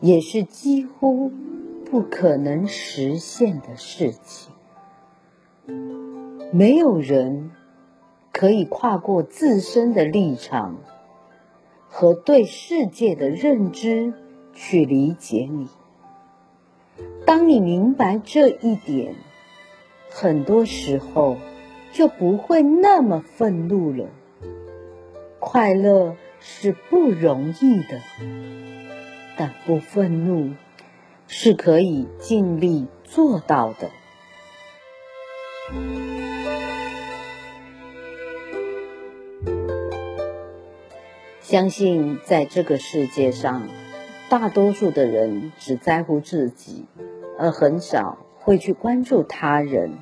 [0.00, 1.32] 也是几乎
[1.90, 4.52] 不可能实现的事情。
[6.52, 7.50] 没有人
[8.32, 10.78] 可以跨过自身的立场
[11.88, 14.14] 和对世界的认知
[14.54, 15.68] 去理解你。
[17.26, 19.14] 当你明白这一点，
[20.10, 21.36] 很多时候
[21.92, 24.06] 就不会那么愤怒了。
[25.38, 28.00] 快乐是不容易的，
[29.38, 30.54] 但不愤怒
[31.28, 33.88] 是可以尽力做到的。
[41.40, 43.68] 相信在这个世界上，
[44.28, 46.84] 大多数的人只在乎自己，
[47.38, 49.92] 而很少会去关注他人。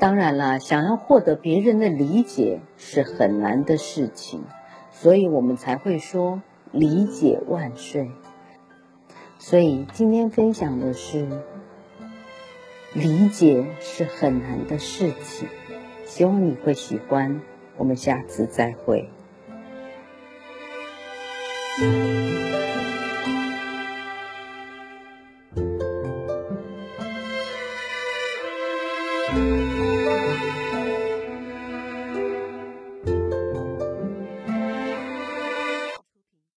[0.00, 4.42] 当然了，想要获得别人的理解是很难的事情，
[4.90, 8.10] 所以我们才会说“理解万岁。
[9.38, 11.26] 所以今天分享的是
[12.92, 15.48] 理解是很难的事情
[16.04, 17.40] 希望你会喜欢。
[17.80, 19.08] 我们下次再会。